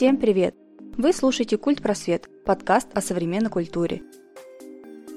Всем 0.00 0.16
привет! 0.16 0.54
Вы 0.96 1.12
слушаете 1.12 1.58
«Культ 1.58 1.82
Просвет»– 1.82 2.26
подкаст 2.46 2.88
о 2.94 3.02
современной 3.02 3.50
культуре. 3.50 4.00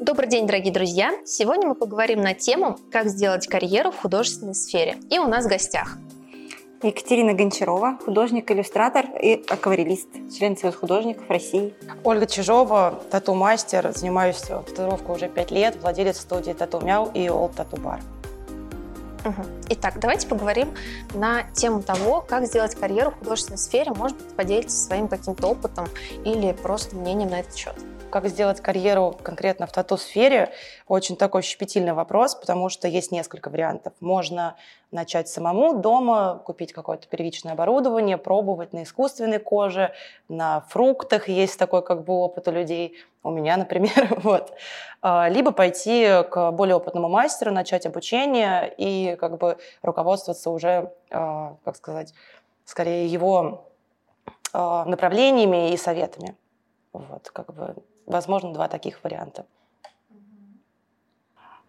Добрый 0.01 0.27
день, 0.27 0.45
дорогие 0.45 0.73
друзья! 0.73 1.13
Сегодня 1.23 1.69
мы 1.69 1.75
поговорим 1.75 2.19
на 2.19 2.33
тему 2.33 2.77
«Как 2.91 3.07
сделать 3.07 3.47
карьеру 3.47 3.91
в 3.91 3.97
художественной 3.99 4.55
сфере». 4.55 4.97
И 5.09 5.19
у 5.19 5.29
нас 5.29 5.45
в 5.45 5.47
гостях 5.47 5.97
Екатерина 6.81 7.33
Гончарова, 7.33 7.97
художник-иллюстратор 8.03 9.05
и 9.21 9.41
акварелист, 9.47 10.09
член 10.37 10.57
Союза 10.57 10.77
художников 10.77 11.29
России. 11.29 11.73
Ольга 12.03 12.25
Чижова, 12.25 13.01
тату-мастер, 13.09 13.89
занимаюсь 13.95 14.41
татуировкой 14.41 15.15
уже 15.15 15.29
пять 15.29 15.51
лет, 15.51 15.77
владелец 15.81 16.19
студии 16.19 16.51
Тату 16.51 16.81
Мяу 16.81 17.09
и 17.13 17.29
Олд 17.29 17.55
Тату 17.55 17.77
Бар. 17.77 18.01
Угу. 19.25 19.43
Итак, 19.69 19.99
давайте 19.99 20.27
поговорим 20.27 20.73
на 21.13 21.43
тему 21.53 21.81
того, 21.81 22.21
как 22.21 22.45
сделать 22.45 22.75
карьеру 22.75 23.11
в 23.11 23.19
художественной 23.19 23.57
сфере. 23.57 23.91
Может 23.91 24.17
быть, 24.17 24.35
поделитесь 24.35 24.77
своим 24.77 25.07
каким-то 25.07 25.47
опытом 25.47 25.87
или 26.25 26.51
просто 26.51 26.95
мнением 26.95 27.29
на 27.29 27.39
этот 27.39 27.55
счет 27.55 27.75
как 28.13 28.27
сделать 28.27 28.61
карьеру 28.61 29.15
конкретно 29.23 29.65
в 29.65 29.71
тату-сфере, 29.71 30.51
очень 30.87 31.15
такой 31.15 31.41
щепетильный 31.41 31.93
вопрос, 31.93 32.35
потому 32.35 32.69
что 32.69 32.87
есть 32.87 33.11
несколько 33.11 33.49
вариантов. 33.49 33.93
Можно 34.01 34.55
начать 34.91 35.29
самому 35.29 35.79
дома, 35.81 36.39
купить 36.45 36.73
какое-то 36.73 37.07
первичное 37.07 37.53
оборудование, 37.53 38.19
пробовать 38.19 38.71
на 38.71 38.83
искусственной 38.83 39.39
коже, 39.39 39.93
на 40.29 40.61
фруктах 40.69 41.27
есть 41.27 41.57
такой 41.57 41.83
как 41.83 42.03
бы 42.03 42.13
опыт 42.13 42.47
у 42.47 42.51
людей, 42.51 42.99
у 43.23 43.31
меня, 43.31 43.57
например, 43.63 44.19
вот. 44.21 44.53
А, 45.01 45.27
либо 45.27 45.51
пойти 45.51 46.07
к 46.29 46.51
более 46.51 46.75
опытному 46.75 47.09
мастеру, 47.09 47.51
начать 47.51 47.87
обучение 47.87 48.71
и 48.77 49.15
как 49.15 49.39
бы 49.39 49.57
руководствоваться 49.81 50.51
уже, 50.51 50.93
а, 51.09 51.55
как 51.65 51.75
сказать, 51.77 52.13
скорее 52.63 53.07
его 53.07 53.71
а, 54.51 54.85
направлениями 54.85 55.73
и 55.73 55.77
советами. 55.77 56.35
Вот, 56.93 57.31
как 57.31 57.51
бы 57.55 57.75
возможно, 58.05 58.53
два 58.53 58.67
таких 58.67 59.03
варианта. 59.03 59.45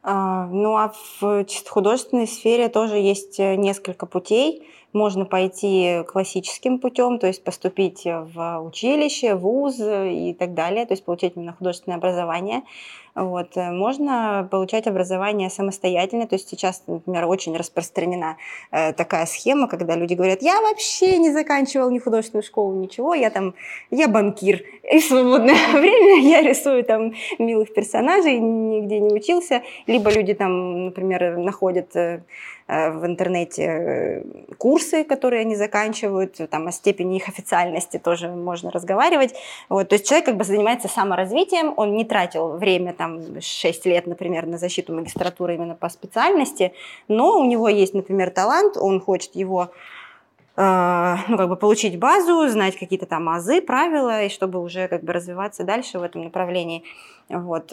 А, 0.06 0.46
ну 0.46 0.76
а 0.76 0.92
в 1.20 1.46
художественной 1.68 2.26
сфере 2.26 2.68
тоже 2.68 2.96
есть 2.96 3.40
э, 3.40 3.56
несколько 3.56 4.04
путей. 4.04 4.68
Можно 4.92 5.24
пойти 5.24 6.02
классическим 6.06 6.78
путем, 6.78 7.18
то 7.18 7.26
есть 7.26 7.42
поступить 7.42 8.02
в 8.04 8.60
училище, 8.60 9.34
вуз 9.34 9.80
и 9.80 10.36
так 10.38 10.54
далее, 10.54 10.86
то 10.86 10.92
есть 10.92 11.04
получить 11.04 11.32
именно 11.36 11.54
художественное 11.54 11.96
образование. 11.96 12.62
Вот. 13.14 13.56
Э, 13.56 13.70
можно 13.70 14.48
получать 14.50 14.86
образование 14.86 15.48
самостоятельно, 15.48 16.26
то 16.26 16.34
есть 16.34 16.48
сейчас, 16.48 16.82
например, 16.86 17.26
очень 17.26 17.56
распространена 17.56 18.36
э, 18.72 18.92
такая 18.92 19.26
схема, 19.26 19.68
когда 19.68 19.94
люди 19.94 20.14
говорят, 20.14 20.42
я 20.42 20.60
вообще 20.60 21.18
не 21.18 21.30
заканчивал 21.30 21.90
ни 21.90 22.00
художественную 22.00 22.42
школу, 22.42 22.74
ничего, 22.74 23.14
я 23.14 23.30
там, 23.30 23.54
я 23.90 24.08
банкир, 24.08 24.64
и 24.82 24.98
в 24.98 25.04
свободное 25.04 25.54
время 25.72 26.20
я 26.22 26.42
рисую 26.42 26.82
там 26.84 27.12
милых 27.38 27.72
персонажей, 27.72 28.38
нигде 28.38 28.98
не 28.98 29.14
учился, 29.14 29.62
либо 29.86 30.10
люди 30.10 30.34
там, 30.34 30.86
например, 30.86 31.36
находят 31.38 31.94
э, 31.94 32.22
в 32.66 33.04
интернете 33.04 33.62
э, 33.62 34.22
курсы, 34.56 35.04
которые 35.04 35.40
они 35.40 35.54
заканчивают, 35.54 36.40
там 36.48 36.66
о 36.66 36.72
степени 36.72 37.16
их 37.16 37.28
официальности 37.28 37.98
тоже 37.98 38.28
можно 38.28 38.70
разговаривать. 38.70 39.34
Вот, 39.68 39.90
то 39.90 39.96
есть 39.96 40.08
человек 40.08 40.26
как 40.26 40.36
бы 40.36 40.44
занимается 40.44 40.88
саморазвитием, 40.88 41.74
он 41.76 41.94
не 41.94 42.04
тратил 42.06 42.56
время, 42.56 42.94
там, 42.94 43.40
6 43.40 43.86
лет, 43.86 44.06
например, 44.06 44.46
на 44.46 44.56
защиту 44.56 44.94
магистратуры 44.94 45.56
именно 45.56 45.74
по 45.74 45.90
специальности, 45.90 46.72
но 47.06 47.38
у 47.38 47.44
него 47.44 47.68
есть, 47.68 47.92
например, 47.92 48.30
талант, 48.30 48.78
он 48.78 48.98
хочет 48.98 49.34
его 49.34 49.70
э, 50.56 51.16
ну, 51.28 51.36
как 51.36 51.48
бы 51.50 51.56
получить 51.56 51.98
базу, 51.98 52.48
знать 52.48 52.78
какие-то 52.78 53.04
там 53.04 53.28
азы, 53.28 53.60
правила, 53.60 54.22
и 54.22 54.30
чтобы 54.30 54.62
уже 54.62 54.88
как 54.88 55.04
бы 55.04 55.12
развиваться 55.12 55.64
дальше 55.64 55.98
в 55.98 56.02
этом 56.02 56.24
направлении. 56.24 56.82
Вот. 57.28 57.72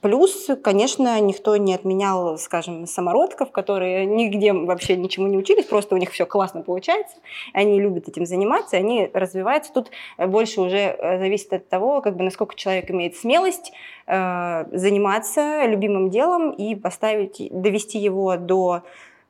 Плюс, 0.00 0.48
конечно, 0.62 1.20
никто 1.20 1.56
не 1.56 1.74
отменял, 1.74 2.38
скажем, 2.38 2.86
самородков, 2.86 3.52
которые 3.52 4.06
нигде 4.06 4.54
вообще 4.54 4.96
ничему 4.96 5.26
не 5.26 5.36
учились, 5.36 5.66
просто 5.66 5.94
у 5.94 5.98
них 5.98 6.10
все 6.10 6.24
классно 6.24 6.62
получается, 6.62 7.18
они 7.52 7.78
любят 7.78 8.08
этим 8.08 8.24
заниматься, 8.24 8.78
они 8.78 9.10
развиваются. 9.12 9.72
Тут 9.74 9.90
больше 10.18 10.62
уже 10.62 10.78
э, 10.78 11.18
зависит 11.18 11.52
от 11.52 11.68
того, 11.68 12.00
как 12.00 12.16
бы, 12.16 12.24
насколько 12.24 12.54
человек 12.54 12.90
имеет 12.90 13.14
смелость 13.16 13.72
э, 14.06 14.64
заниматься 14.72 15.66
любимым 15.66 16.08
делом 16.08 16.50
и 16.52 16.74
поставить, 16.74 17.48
довести 17.50 17.98
его 17.98 18.38
до 18.38 18.82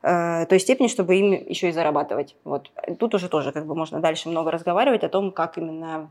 э, 0.02 0.47
той 0.47 0.60
степени, 0.60 0.87
чтобы 0.87 1.16
им 1.16 1.32
еще 1.32 1.70
и 1.70 1.72
зарабатывать. 1.72 2.37
Вот. 2.44 2.70
Тут 3.00 3.16
уже 3.16 3.28
тоже 3.28 3.50
как 3.50 3.66
бы 3.66 3.75
можно 3.75 3.98
дальше 3.98 4.28
много 4.28 4.52
разговаривать 4.52 5.02
о 5.02 5.08
том, 5.08 5.32
как 5.32 5.58
именно 5.58 6.10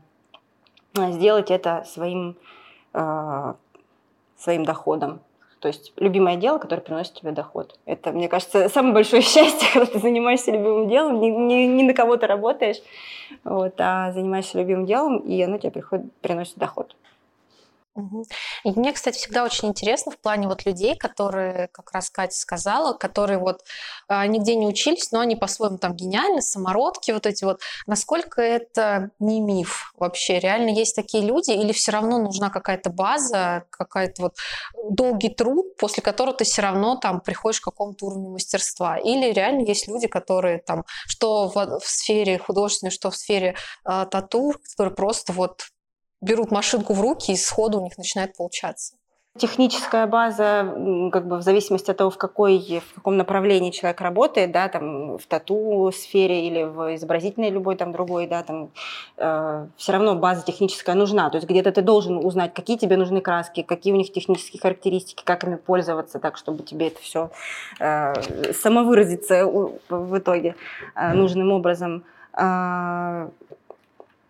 э, 0.98 1.12
сделать 1.12 1.50
это 1.50 1.84
своим 1.86 2.36
э, 2.92 3.54
своим 4.40 4.64
доходом. 4.64 5.20
То 5.60 5.68
есть 5.68 5.92
любимое 5.96 6.36
дело, 6.36 6.58
которое 6.58 6.80
приносит 6.80 7.14
тебе 7.14 7.32
доход. 7.32 7.78
Это, 7.84 8.12
мне 8.12 8.28
кажется, 8.28 8.68
самое 8.74 8.94
большое 8.94 9.22
счастье, 9.22 9.68
когда 9.72 9.92
ты 9.92 9.98
занимаешься 9.98 10.50
любимым 10.50 10.88
делом, 10.88 11.20
ни, 11.20 11.26
ни, 11.28 11.66
ни 11.66 11.82
на 11.82 11.94
кого 11.94 12.16
ты 12.16 12.26
работаешь, 12.26 12.78
вот, 13.44 13.74
а 13.78 14.10
занимаешься 14.12 14.58
любимым 14.58 14.86
делом, 14.86 15.18
и 15.18 15.40
оно 15.42 15.58
тебе 15.58 15.70
приходит, 15.70 16.12
приносит 16.20 16.56
доход. 16.56 16.96
И 17.96 18.70
мне, 18.70 18.92
кстати, 18.92 19.18
всегда 19.18 19.44
очень 19.44 19.68
интересно 19.68 20.12
в 20.12 20.18
плане 20.18 20.46
вот 20.46 20.64
людей, 20.64 20.96
которые, 20.96 21.68
как 21.68 21.92
раз 21.92 22.08
Катя 22.10 22.36
сказала, 22.36 22.92
которые 22.92 23.38
вот 23.38 23.62
а, 24.08 24.26
нигде 24.26 24.54
не 24.54 24.66
учились, 24.66 25.10
но 25.10 25.20
они 25.20 25.34
по-своему 25.34 25.78
там 25.78 25.94
гениальны, 25.94 26.40
самородки 26.40 27.10
вот 27.10 27.26
эти 27.26 27.44
вот. 27.44 27.60
Насколько 27.86 28.42
это 28.42 29.10
не 29.18 29.40
миф 29.40 29.92
вообще? 29.96 30.38
Реально 30.38 30.70
есть 30.70 30.94
такие 30.94 31.24
люди 31.24 31.50
или 31.50 31.72
все 31.72 31.90
равно 31.90 32.18
нужна 32.18 32.48
какая-то 32.50 32.90
база, 32.90 33.64
какая-то 33.70 34.22
вот 34.22 34.36
долгий 34.90 35.30
труд, 35.30 35.76
после 35.76 36.02
которого 36.02 36.36
ты 36.36 36.44
все 36.44 36.62
равно 36.62 36.96
там 36.96 37.20
приходишь 37.20 37.60
к 37.60 37.64
какому-то 37.64 38.06
уровню 38.06 38.30
мастерства? 38.30 38.98
Или 38.98 39.32
реально 39.32 39.62
есть 39.62 39.88
люди, 39.88 40.06
которые 40.06 40.58
там, 40.58 40.84
что 41.06 41.48
в, 41.48 41.80
в 41.80 41.88
сфере 41.88 42.38
художественной, 42.38 42.90
что 42.90 43.10
в 43.10 43.16
сфере 43.16 43.56
э, 43.84 44.06
тату, 44.10 44.54
которые 44.70 44.94
просто 44.94 45.32
вот 45.32 45.64
берут 46.20 46.50
машинку 46.50 46.94
в 46.94 47.00
руки 47.00 47.32
и 47.32 47.36
сходу 47.36 47.80
у 47.80 47.84
них 47.84 47.96
начинает 47.98 48.36
получаться. 48.36 48.94
Техническая 49.38 50.08
база, 50.08 50.74
как 51.12 51.28
бы 51.28 51.36
в 51.36 51.42
зависимости 51.42 51.88
от 51.88 51.96
того, 51.96 52.10
в, 52.10 52.18
какой, 52.18 52.82
в 52.84 52.94
каком 52.94 53.16
направлении 53.16 53.70
человек 53.70 54.00
работает, 54.00 54.50
да, 54.50 54.68
там 54.68 55.18
в 55.18 55.26
тату-сфере 55.26 56.48
или 56.48 56.64
в 56.64 56.96
изобразительной 56.96 57.50
любой 57.50 57.76
там 57.76 57.92
другой, 57.92 58.26
да, 58.26 58.42
там 58.42 58.70
э, 59.18 59.66
все 59.76 59.92
равно 59.92 60.16
база 60.16 60.44
техническая 60.44 60.96
нужна. 60.96 61.30
То 61.30 61.36
есть 61.36 61.48
где-то 61.48 61.70
ты 61.70 61.80
должен 61.80 62.16
узнать, 62.16 62.52
какие 62.54 62.76
тебе 62.76 62.96
нужны 62.96 63.20
краски, 63.20 63.62
какие 63.62 63.92
у 63.92 63.96
них 63.96 64.12
технические 64.12 64.60
характеристики, 64.60 65.22
как 65.24 65.44
ими 65.44 65.54
пользоваться, 65.54 66.18
так 66.18 66.36
чтобы 66.36 66.64
тебе 66.64 66.88
это 66.88 67.00
все 67.00 67.30
э, 67.78 68.52
самовыразиться 68.52 69.46
в 69.46 70.18
итоге 70.18 70.56
э, 70.96 71.12
нужным 71.12 71.52
образом. 71.52 72.02
Э, 72.36 73.28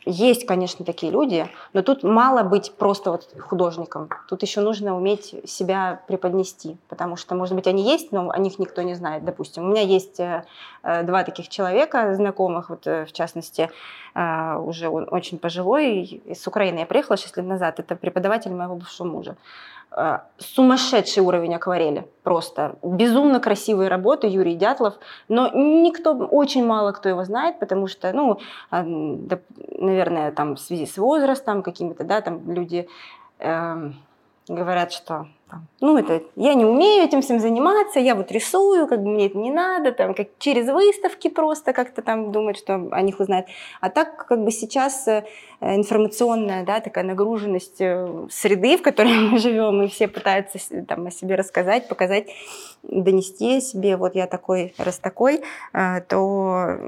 есть, 0.06 0.46
конечно, 0.46 0.84
такие 0.84 1.12
люди, 1.12 1.46
но 1.72 1.82
тут 1.82 2.02
мало 2.02 2.42
быть 2.42 2.72
просто 2.72 3.10
вот 3.10 3.28
художником. 3.38 4.08
Тут 4.28 4.42
еще 4.42 4.60
нужно 4.60 4.96
уметь 4.96 5.34
себя 5.44 6.00
преподнести, 6.08 6.78
потому 6.88 7.16
что, 7.16 7.34
может 7.34 7.54
быть, 7.54 7.66
они 7.66 7.82
есть, 7.82 8.10
но 8.10 8.30
о 8.30 8.38
них 8.38 8.58
никто 8.58 8.80
не 8.82 8.94
знает. 8.94 9.24
Допустим, 9.24 9.64
у 9.64 9.68
меня 9.68 9.82
есть 9.82 10.18
э, 10.18 10.44
э, 10.82 11.02
два 11.02 11.22
таких 11.22 11.48
человека 11.48 12.14
знакомых, 12.14 12.70
вот 12.70 12.86
э, 12.86 13.04
в 13.04 13.12
частности, 13.12 13.70
уже 14.12 14.88
он 14.88 15.06
очень 15.08 15.38
пожилой, 15.38 16.02
из 16.02 16.44
Украины 16.48 16.80
я 16.80 16.86
приехала 16.86 17.16
6 17.16 17.36
лет 17.36 17.46
назад, 17.46 17.78
это 17.78 17.94
преподаватель 17.94 18.50
моего 18.50 18.74
бывшего 18.74 19.06
мужа. 19.06 19.36
Э, 19.92 20.20
сумасшедший 20.38 21.22
уровень 21.22 21.54
акварели. 21.54 22.08
Просто 22.22 22.76
безумно 22.82 23.40
красивые 23.40 23.88
работы 23.88 24.28
Юрий 24.28 24.54
Дятлов. 24.54 24.94
Но 25.28 25.48
никто, 25.48 26.12
очень 26.12 26.64
мало 26.64 26.92
кто 26.92 27.09
его 27.09 27.24
знает, 27.24 27.59
потому 27.59 27.88
что, 27.88 28.12
ну, 28.12 28.38
а, 28.70 28.84
наверное, 28.84 30.30
там 30.30 30.54
в 30.54 30.60
связи 30.60 30.86
с 30.86 30.97
возрастом 30.97 31.65
какими-то, 31.65 32.04
да, 32.04 32.20
там 32.20 32.53
люди 32.53 32.88
э, 33.41 33.91
говорят, 34.47 34.92
что 34.92 35.26
ну, 35.80 35.97
это 35.97 36.22
я 36.36 36.54
не 36.54 36.64
умею 36.64 37.04
этим 37.04 37.22
всем 37.22 37.41
заниматься, 37.41 38.00
я 38.00 38.14
вот 38.14 38.30
рисую, 38.30 38.86
как 38.86 39.02
бы 39.02 39.08
мне 39.08 39.26
это 39.26 39.38
не 39.38 39.50
надо, 39.50 39.92
там, 39.92 40.14
как 40.14 40.28
через 40.38 40.68
выставки 40.68 41.28
просто 41.28 41.72
как-то 41.72 42.02
там 42.02 42.32
думать, 42.32 42.58
что 42.58 42.88
о 42.91 43.02
них 43.02 43.18
узнают. 43.18 43.47
А 43.80 43.88
так, 43.88 44.26
как 44.26 44.44
бы 44.44 44.50
сейчас 44.50 45.08
э, 45.08 45.24
информационная, 45.60 46.64
да, 46.64 46.80
такая 46.80 47.04
нагруженность 47.04 47.80
э, 47.80 48.26
среды, 48.30 48.76
в 48.76 48.82
которой 48.82 49.14
мы 49.30 49.38
живем, 49.38 49.82
и 49.82 49.88
все 49.88 50.06
пытаются 50.06 50.58
там 50.86 51.06
о 51.06 51.10
себе 51.10 51.34
рассказать, 51.34 51.88
показать, 51.88 52.28
донести 52.82 53.60
себе, 53.60 53.96
вот 53.96 54.14
я 54.14 54.26
такой, 54.26 54.74
раз 54.78 54.98
такой, 54.98 55.42
э, 55.72 56.00
то, 56.08 56.78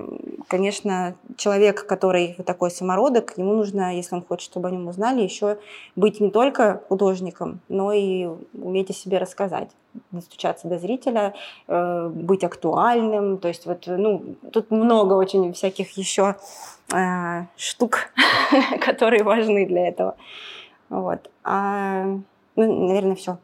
конечно, 0.48 1.14
человек, 1.36 1.86
который 1.86 2.34
вот 2.36 2.46
такой 2.46 2.70
самородок, 2.70 3.34
ему 3.36 3.54
нужно, 3.54 3.96
если 3.96 4.14
он 4.14 4.22
хочет, 4.22 4.50
чтобы 4.50 4.68
о 4.68 4.70
нем 4.70 4.88
узнали, 4.88 5.22
еще 5.22 5.58
быть 5.96 6.20
не 6.20 6.30
только 6.30 6.82
художником, 6.88 7.60
но 7.68 7.92
и 7.92 8.28
уметь 8.54 8.90
о 8.90 8.92
себе 8.92 9.18
рассказать, 9.18 9.70
достучаться 10.10 10.68
до 10.68 10.78
зрителя, 10.78 11.34
э, 11.68 12.08
быть 12.08 12.44
актуальным. 12.44 13.38
То 13.38 13.48
есть 13.48 13.66
вот, 13.66 13.84
ну, 13.86 14.36
тут 14.52 14.70
много 14.70 15.14
очень 15.14 15.52
всяких 15.52 15.96
еще 15.96 16.36
э, 16.92 17.44
штук, 17.56 18.12
которые 18.84 19.22
важны 19.22 19.66
для 19.66 19.88
этого. 19.88 20.16
Вот. 20.88 21.30
А, 21.44 22.04
ну, 22.56 22.86
наверное, 22.86 23.16
все. 23.16 23.38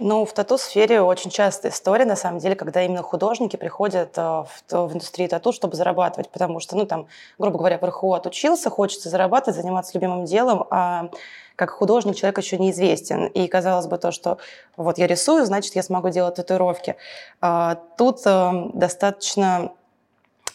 Ну, 0.00 0.24
в 0.24 0.32
тату-сфере 0.32 1.00
очень 1.00 1.30
частая 1.30 1.72
история, 1.72 2.04
на 2.04 2.14
самом 2.14 2.38
деле, 2.38 2.54
когда 2.54 2.84
именно 2.84 3.02
художники 3.02 3.56
приходят 3.56 4.16
э, 4.16 4.20
в, 4.20 4.48
в 4.70 4.92
индустрию 4.92 5.28
тату, 5.28 5.52
чтобы 5.52 5.76
зарабатывать, 5.76 6.28
потому 6.30 6.60
что, 6.60 6.76
ну, 6.76 6.86
там, 6.86 7.08
грубо 7.38 7.58
говоря, 7.58 7.78
в 7.78 7.84
РХУ 7.84 8.14
отучился, 8.14 8.70
хочется 8.70 9.08
зарабатывать, 9.08 9.60
заниматься 9.60 9.92
любимым 9.94 10.24
делом, 10.24 10.66
а 10.70 11.10
как 11.56 11.70
художник 11.70 12.14
человек 12.14 12.38
еще 12.38 12.58
неизвестен. 12.58 13.26
И 13.26 13.48
казалось 13.48 13.88
бы 13.88 13.98
то, 13.98 14.12
что 14.12 14.38
вот 14.76 14.98
я 14.98 15.08
рисую, 15.08 15.44
значит, 15.44 15.74
я 15.74 15.82
смогу 15.82 16.10
делать 16.10 16.36
татуировки. 16.36 16.94
А, 17.40 17.76
тут 17.96 18.20
э, 18.24 18.70
достаточно 18.74 19.72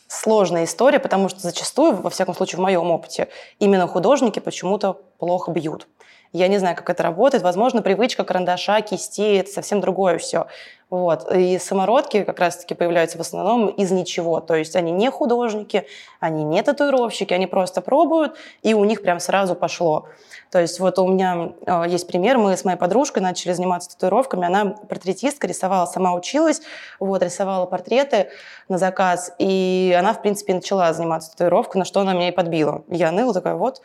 сложная 0.08 0.64
история, 0.64 1.00
потому 1.00 1.28
что 1.28 1.42
зачастую, 1.42 1.98
во 1.98 2.10
всяком 2.10 2.34
случае, 2.34 2.60
в 2.60 2.62
моем 2.62 2.90
опыте, 2.92 3.28
именно 3.60 3.88
художники 3.88 4.40
почему-то 4.40 5.02
плохо 5.18 5.52
бьют. 5.52 5.88
Я 6.34 6.48
не 6.48 6.58
знаю, 6.58 6.76
как 6.76 6.90
это 6.90 7.04
работает. 7.04 7.44
Возможно, 7.44 7.84
привычка 7.84 8.24
карандаша, 8.24 8.82
кисти– 8.82 9.38
это 9.38 9.52
совсем 9.52 9.82
другое 9.82 10.18
все. 10.18 10.48
Вот. 10.94 11.34
И 11.34 11.58
самородки 11.58 12.24
как 12.24 12.38
раз-таки 12.38 12.76
появляются 12.76 13.18
в 13.18 13.22
основном 13.22 13.66
из 13.66 13.90
ничего. 13.90 14.40
То 14.42 14.54
есть 14.54 14.76
они 14.76 14.92
не 14.92 15.10
художники, 15.10 15.88
они 16.20 16.44
не 16.44 16.62
татуировщики, 16.62 17.34
они 17.34 17.48
просто 17.48 17.82
пробуют, 17.82 18.36
и 18.62 18.76
у 18.76 18.86
них 18.86 19.02
прям 19.02 19.20
сразу 19.20 19.56
пошло. 19.56 20.08
То 20.52 20.60
есть 20.60 20.80
вот 20.80 21.00
у 21.00 21.08
меня 21.08 21.54
э, 21.66 21.86
есть 21.88 22.06
пример, 22.06 22.38
мы 22.38 22.56
с 22.56 22.64
моей 22.64 22.78
подружкой 22.78 23.24
начали 23.24 23.54
заниматься 23.54 23.90
татуировками, 23.90 24.46
она 24.46 24.66
портретистка, 24.88 25.48
рисовала, 25.48 25.88
сама 25.88 26.14
училась, 26.14 26.62
вот, 27.00 27.24
рисовала 27.24 27.66
портреты 27.66 28.30
на 28.70 28.78
заказ, 28.78 29.34
и 29.40 29.96
она, 29.98 30.14
в 30.14 30.22
принципе, 30.22 30.54
начала 30.54 30.94
заниматься 30.94 31.32
татуировкой, 31.32 31.80
на 31.80 31.86
что 31.86 32.02
она 32.02 32.14
меня 32.14 32.28
и 32.28 32.32
подбила. 32.32 32.84
Я 32.88 33.12
ныла 33.12 33.34
такая, 33.34 33.56
вот, 33.56 33.82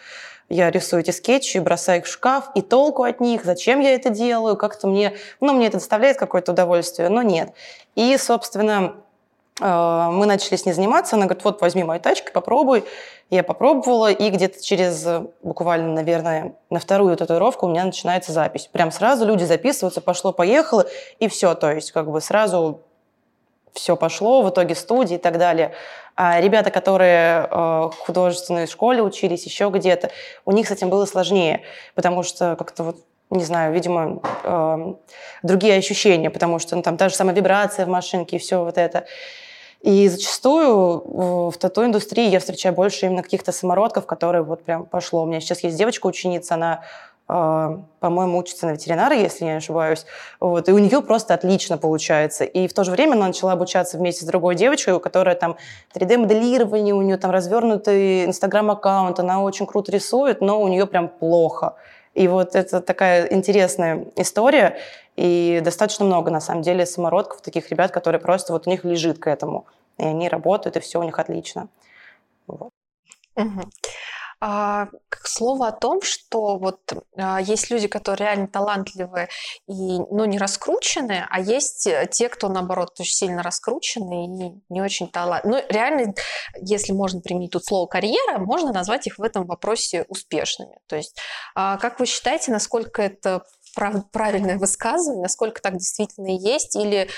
я 0.51 0.71
рисую 0.71 1.01
эти 1.01 1.11
скетчи, 1.11 1.59
бросаю 1.59 2.01
их 2.01 2.07
в 2.07 2.09
шкаф, 2.11 2.51
и 2.55 2.63
толку 2.63 3.03
от 3.03 3.21
них, 3.21 3.45
зачем 3.45 3.81
я 3.81 3.95
это 3.95 4.09
делаю, 4.09 4.57
как-то 4.57 4.87
мне, 4.87 5.15
ну, 5.41 5.53
мне 5.53 5.67
это 5.67 5.77
доставляет 5.77 6.17
какое-то 6.19 6.53
удовольствие, 6.53 6.98
но 6.99 7.23
нет. 7.23 7.53
И, 7.95 8.17
собственно, 8.17 8.95
э, 9.61 10.09
мы 10.11 10.27
начали 10.27 10.57
с 10.57 10.67
ней 10.67 10.73
заниматься, 10.73 11.17
она 11.17 11.27
говорит, 11.27 11.45
вот, 11.45 11.61
возьми 11.61 11.85
мою 11.85 12.01
тачку, 12.01 12.33
попробуй. 12.33 12.85
Я 13.31 13.43
попробовала, 13.43 14.11
и 14.11 14.31
где-то 14.31 14.63
через 14.63 15.07
буквально, 15.43 15.93
наверное, 15.93 16.55
на 16.71 16.81
вторую 16.81 17.15
татуировку 17.17 17.67
у 17.67 17.69
меня 17.69 17.85
начинается 17.85 18.33
запись. 18.33 18.69
Прям 18.73 18.91
сразу 18.91 19.27
люди 19.27 19.45
записываются, 19.45 20.01
пошло-поехало, 20.01 20.87
и 21.19 21.29
все, 21.29 21.55
то 21.55 21.71
есть 21.71 21.93
как 21.93 22.11
бы 22.11 22.23
сразу 22.23 22.81
все 23.75 23.97
пошло, 23.97 24.43
в 24.43 24.51
итоге 24.51 24.75
студии 24.75 25.17
и 25.17 25.19
так 25.19 25.39
далее. 25.39 25.75
А 26.17 26.41
ребята, 26.41 26.71
которые 26.71 27.45
э, 27.45 27.49
в 27.49 27.95
художественной 27.99 28.67
школе 28.67 29.03
учились, 29.03 29.45
еще 29.45 29.71
где-то, 29.71 30.11
у 30.45 30.53
них 30.53 30.67
с 30.67 30.71
этим 30.71 30.91
было 30.91 31.05
сложнее, 31.05 31.63
потому 31.95 32.23
что 32.23 32.57
как-то 32.57 32.83
вот 32.83 32.97
не 33.31 33.45
знаю, 33.45 33.73
видимо, 33.73 34.21
э, 34.45 34.95
другие 35.43 35.77
ощущения, 35.77 36.31
потому 36.31 36.59
что 36.59 36.77
ну, 36.77 36.83
там 36.83 36.97
та 36.97 37.09
же 37.09 37.15
самая 37.15 37.35
вибрация 37.35 37.87
в 37.87 37.89
машинке 37.89 38.37
и 38.37 38.39
все 38.39 38.65
вот 38.65 38.79
это. 38.79 39.07
И 39.81 40.09
зачастую 40.09 41.51
в 41.51 41.57
тату-индустрии 41.57 42.29
я 42.29 42.41
встречаю 42.41 42.75
больше 42.75 43.07
именно 43.07 43.23
каких-то 43.23 43.53
самородков, 43.53 44.07
которые 44.07 44.43
вот 44.43 44.65
прям 44.65 44.87
пошло. 44.87 45.23
У 45.23 45.27
меня 45.27 45.41
сейчас 45.41 45.63
есть 45.63 45.77
девочка-ученица, 45.77 46.55
она 46.55 46.83
а, 47.31 47.83
по-моему, 48.01 48.39
учится 48.39 48.67
на 48.67 48.71
ветеринара, 48.71 49.15
если 49.15 49.45
не 49.45 49.57
ошибаюсь. 49.57 50.07
Вот, 50.41 50.67
и 50.69 50.73
у 50.73 50.79
нее 50.79 51.03
просто 51.03 51.35
отлично 51.35 51.77
получается. 51.77 52.45
И 52.45 52.67
в 52.67 52.73
то 52.73 52.85
же 52.85 52.91
время 52.91 53.13
она 53.13 53.27
начала 53.27 53.53
обучаться 53.53 53.99
вместе 53.99 54.25
с 54.25 54.29
другой 54.29 54.55
девочкой, 54.55 54.95
у 54.95 55.01
которой 55.01 55.35
там 55.35 55.57
3D-моделирование, 55.95 56.95
у 56.95 57.03
нее 57.03 57.19
там 57.19 57.31
развернутый 57.31 58.25
инстаграм-аккаунт, 58.25 59.21
она 59.21 59.43
очень 59.43 59.67
круто 59.67 59.93
рисует, 59.93 60.41
но 60.41 60.63
у 60.63 60.69
нее 60.69 60.87
прям 60.87 61.09
плохо. 61.09 61.75
И 62.19 62.27
вот 62.27 62.57
это 62.57 62.81
такая 62.81 63.27
интересная 63.33 64.07
история, 64.17 64.77
и 65.15 65.61
достаточно 65.63 66.05
много, 66.05 66.33
на 66.33 66.41
самом 66.41 66.63
деле, 66.63 66.85
самородков, 66.85 67.43
таких 67.43 67.71
ребят, 67.71 67.93
которые 67.93 68.21
просто 68.21 68.53
вот 68.53 68.67
у 68.67 68.71
них 68.71 68.83
лежит 68.83 69.21
к 69.21 69.29
этому, 69.29 69.67
и 69.99 70.05
они 70.05 70.29
работают, 70.29 70.77
и 70.77 70.81
все 70.81 70.99
у 70.99 71.05
них 71.05 71.17
отлично. 71.21 71.69
Вот. 72.49 72.71
Угу. 73.37 73.63
А, 74.41 74.87
к 75.09 75.27
слову 75.27 75.65
о 75.65 75.73
том, 75.73 76.01
что 76.01 76.59
вот 76.59 76.81
а, 77.17 77.41
есть 77.41 77.71
люди, 77.71 77.89
которые 77.89 78.29
реально 78.29 78.47
талантливые 78.47 79.29
и 79.67 79.99
ну, 79.99 80.25
не 80.27 80.39
раскручены, 80.39 81.27
а 81.29 81.41
есть 81.41 81.89
э, 81.89 82.09
те, 82.11 82.29
кто, 82.29 82.49
наоборот, 82.49 82.93
очень 83.01 83.13
сильно 83.13 83.43
раскручены 83.43 84.27
и 84.27 84.63
не 84.69 84.81
очень 84.81 85.11
талантливые. 85.11 85.63
Ну, 85.63 85.75
реально, 85.75 86.15
если 86.61 86.93
можно 86.93 87.21
применить 87.21 87.51
тут 87.51 87.65
слово 87.65 87.87
«карьера», 87.87 88.39
можно 88.39 88.73
назвать 88.73 89.09
их 89.09 89.19
в 89.19 89.23
этом 89.23 89.45
вопросе 89.45 90.05
успешными. 90.09 90.79
То 90.87 90.95
есть, 90.95 91.19
а, 91.57 91.77
как 91.79 91.99
вы 91.99 92.07
считаете, 92.07 92.53
насколько 92.53 93.03
это 93.03 93.43
прав- 93.75 94.09
правильное 94.13 94.59
высказывание, 94.59 95.23
насколько 95.23 95.61
так 95.61 95.75
действительно 95.75 96.29
есть, 96.29 96.77
или 96.77 97.09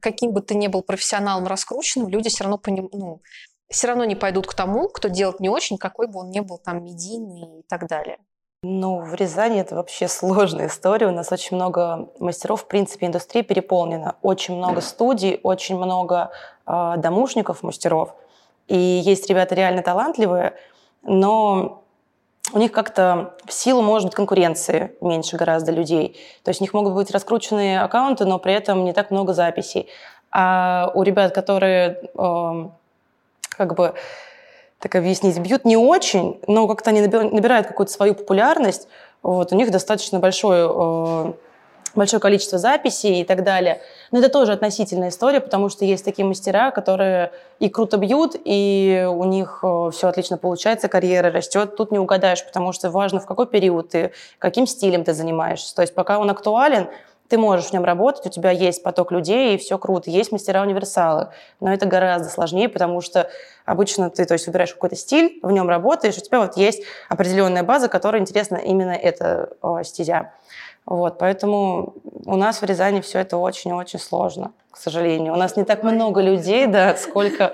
каким 0.00 0.32
бы 0.32 0.42
ты 0.42 0.54
ни 0.54 0.68
был 0.68 0.82
профессионалом 0.82 1.46
раскрученным, 1.46 2.08
люди 2.08 2.28
все 2.28 2.44
равно 2.44 2.58
поним... 2.58 2.88
ну, 2.92 3.22
все 3.68 3.88
равно 3.88 4.04
не 4.04 4.14
пойдут 4.14 4.46
к 4.46 4.54
тому, 4.54 4.88
кто 4.88 5.08
делает 5.08 5.40
не 5.40 5.48
очень, 5.48 5.78
какой 5.78 6.06
бы 6.06 6.20
он 6.20 6.30
ни 6.30 6.40
был 6.40 6.58
там 6.58 6.84
медийный 6.84 7.60
и 7.60 7.62
так 7.68 7.86
далее. 7.86 8.18
Ну, 8.64 9.00
в 9.02 9.14
Рязани 9.14 9.60
это 9.60 9.76
вообще 9.76 10.08
сложная 10.08 10.66
история. 10.66 11.06
У 11.06 11.12
нас 11.12 11.30
очень 11.30 11.56
много 11.56 12.08
мастеров, 12.18 12.62
в 12.62 12.66
принципе, 12.66 13.06
индустрия 13.06 13.44
переполнена. 13.44 14.16
Очень 14.20 14.56
много 14.56 14.80
студий, 14.80 15.38
очень 15.44 15.76
много 15.76 16.32
э, 16.66 16.94
домушников, 16.96 17.62
мастеров. 17.62 18.14
И 18.66 18.76
есть 18.76 19.28
ребята 19.30 19.54
реально 19.54 19.82
талантливые, 19.82 20.54
но 21.02 21.84
у 22.52 22.58
них 22.58 22.72
как-то 22.72 23.36
в 23.44 23.52
силу, 23.52 23.80
может 23.80 24.08
быть, 24.08 24.14
конкуренции 24.16 24.96
меньше 25.00 25.36
гораздо 25.36 25.70
людей. 25.70 26.16
То 26.42 26.48
есть 26.48 26.60
у 26.60 26.64
них 26.64 26.74
могут 26.74 26.94
быть 26.94 27.10
раскрученные 27.12 27.80
аккаунты, 27.80 28.24
но 28.24 28.38
при 28.38 28.54
этом 28.54 28.84
не 28.84 28.92
так 28.92 29.10
много 29.10 29.34
записей. 29.34 29.88
А 30.32 30.90
у 30.94 31.02
ребят, 31.04 31.32
которые 31.32 32.00
э, 32.18 32.68
как 33.58 33.74
бы 33.74 33.94
так 34.78 34.94
объяснить, 34.94 35.38
бьют 35.38 35.64
не 35.64 35.76
очень, 35.76 36.40
но 36.46 36.68
как-то 36.68 36.90
они 36.90 37.02
набирают 37.02 37.66
какую-то 37.66 37.92
свою 37.92 38.14
популярность, 38.14 38.88
вот, 39.22 39.52
у 39.52 39.56
них 39.56 39.72
достаточно 39.72 40.20
большое, 40.20 40.70
э, 40.72 41.32
большое 41.96 42.20
количество 42.20 42.58
записей 42.58 43.20
и 43.20 43.24
так 43.24 43.42
далее. 43.42 43.80
Но 44.12 44.20
это 44.20 44.28
тоже 44.28 44.52
относительная 44.52 45.08
история, 45.08 45.40
потому 45.40 45.68
что 45.68 45.84
есть 45.84 46.04
такие 46.04 46.24
мастера, 46.24 46.70
которые 46.70 47.32
и 47.58 47.68
круто 47.68 47.96
бьют, 47.96 48.36
и 48.44 49.04
у 49.10 49.24
них 49.24 49.60
э, 49.64 49.90
все 49.92 50.06
отлично 50.06 50.38
получается, 50.38 50.86
карьера 50.86 51.32
растет. 51.32 51.74
Тут 51.76 51.90
не 51.90 51.98
угадаешь, 51.98 52.46
потому 52.46 52.72
что 52.72 52.90
важно, 52.90 53.18
в 53.18 53.26
какой 53.26 53.48
период 53.48 53.88
ты, 53.88 54.12
каким 54.38 54.68
стилем 54.68 55.02
ты 55.02 55.12
занимаешься. 55.12 55.74
То 55.74 55.82
есть 55.82 55.94
пока 55.96 56.20
он 56.20 56.30
актуален, 56.30 56.86
ты 57.28 57.38
можешь 57.38 57.66
в 57.66 57.72
нем 57.72 57.84
работать, 57.84 58.26
у 58.26 58.30
тебя 58.30 58.50
есть 58.50 58.82
поток 58.82 59.12
людей, 59.12 59.54
и 59.54 59.58
все 59.58 59.78
круто. 59.78 60.10
Есть 60.10 60.32
мастера-универсалы, 60.32 61.28
но 61.60 61.72
это 61.72 61.86
гораздо 61.86 62.28
сложнее, 62.28 62.68
потому 62.68 63.00
что 63.00 63.30
обычно 63.64 64.10
ты 64.10 64.24
то 64.24 64.34
есть, 64.34 64.46
выбираешь 64.46 64.72
какой-то 64.72 64.96
стиль, 64.96 65.38
в 65.42 65.50
нем 65.50 65.68
работаешь, 65.68 66.16
у 66.16 66.20
тебя 66.20 66.40
вот 66.40 66.56
есть 66.56 66.82
определенная 67.08 67.62
база, 67.62 67.88
которая 67.88 68.22
интересна 68.22 68.56
именно 68.56 68.92
эта 68.92 69.50
о, 69.60 69.82
стезя. 69.82 70.32
Вот, 70.86 71.18
поэтому 71.18 71.94
у 72.24 72.36
нас 72.36 72.62
в 72.62 72.64
Рязани 72.64 73.02
все 73.02 73.18
это 73.18 73.36
очень-очень 73.36 73.98
сложно, 73.98 74.52
к 74.70 74.78
сожалению. 74.78 75.34
У 75.34 75.36
нас 75.36 75.54
не 75.56 75.64
так 75.64 75.82
много 75.82 76.22
людей, 76.22 76.66
да, 76.66 76.96
сколько, 76.96 77.52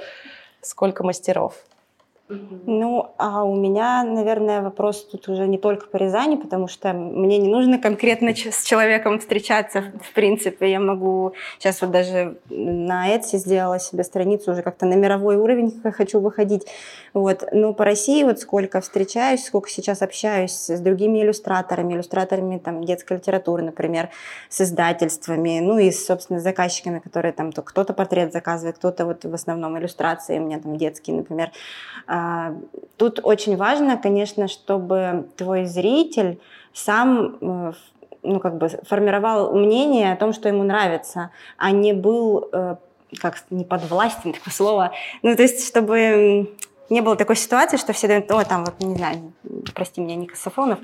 сколько 0.61 1.03
мастеров. 1.03 1.55
Ну, 2.29 3.15
а 3.19 3.45
у 3.45 3.55
меня, 3.55 4.03
наверное, 4.03 4.63
вопрос 4.63 5.05
тут 5.05 5.29
уже 5.29 5.47
не 5.47 5.59
только 5.59 5.87
по 5.87 5.99
Рязани, 5.99 6.37
потому 6.37 6.69
что 6.69 6.95
мне 6.95 7.37
не 7.37 7.49
нужно 7.49 7.79
конкретно 7.79 8.35
с 8.35 8.65
человеком 8.65 9.19
встречаться, 9.19 9.93
в 10.03 10.15
принципе. 10.15 10.71
Я 10.71 10.81
могу... 10.81 11.35
Сейчас 11.59 11.83
вот 11.83 11.91
даже 11.91 12.39
на 12.49 13.15
Etsy 13.15 13.37
сделала 13.37 13.79
себе 13.79 14.05
страницу 14.05 14.53
уже 14.53 14.63
как-то 14.63 14.87
на 14.87 14.95
мировой 14.95 15.37
уровень 15.37 15.83
хочу 15.93 16.19
выходить. 16.19 16.67
Вот. 17.15 17.45
Ну, 17.53 17.73
по 17.73 17.85
России 17.85 18.25
вот 18.25 18.41
сколько 18.41 18.81
встречаюсь, 18.81 19.45
сколько 19.45 19.71
сейчас 19.71 20.03
общаюсь 20.03 20.69
с 20.69 20.81
другими 20.81 21.23
иллюстраторами, 21.23 21.95
иллюстраторами 21.95 22.59
там, 22.59 22.83
детской 22.83 23.19
литературы, 23.19 23.63
например, 23.63 24.11
с 24.49 24.61
издательствами, 24.61 25.61
ну 25.61 25.79
и, 25.79 25.93
собственно, 25.93 26.41
с 26.41 26.43
заказчиками, 26.43 26.99
которые 26.99 27.33
там 27.33 27.53
то 27.53 27.63
кто-то 27.63 27.93
портрет 27.93 28.33
заказывает, 28.33 28.79
кто-то 28.79 29.07
вот 29.07 29.25
в 29.25 29.33
основном 29.33 29.79
иллюстрации, 29.79 30.41
у 30.41 30.43
меня 30.43 30.59
там 30.59 30.77
детские, 30.77 31.17
например, 31.17 31.53
а, 32.09 32.57
тут 32.97 33.21
очень 33.23 33.57
важно, 33.57 33.97
конечно, 33.97 34.49
чтобы 34.49 35.29
твой 35.37 35.67
зритель 35.67 36.41
сам 36.73 37.37
э, 37.41 37.73
ну, 38.25 38.41
как 38.41 38.59
бы 38.59 38.69
формировал 38.69 39.55
мнение 39.55 40.13
о 40.13 40.17
том, 40.17 40.33
что 40.33 40.49
ему 40.49 40.65
нравится, 40.65 41.31
а 41.59 41.71
не 41.71 41.93
был, 41.93 42.49
э, 42.53 42.75
как 43.21 43.45
не 43.51 43.65
подвластен, 43.65 44.33
такое 44.35 44.53
слово, 44.53 44.93
ну, 45.23 45.37
то 45.37 45.43
есть, 45.43 45.65
чтобы 45.69 46.51
не 46.95 47.01
было 47.01 47.17
такой 47.17 47.37
ситуации, 47.37 47.77
что 47.77 47.93
все 47.93 48.07
дают, 48.07 48.31
о, 48.31 48.45
там 48.45 48.65
вот, 48.65 48.75
не 48.81 48.95
знаю, 48.95 49.33
прости 49.75 50.01
меня, 50.01 50.15
Никас 50.15 50.39
Сафронов, 50.39 50.79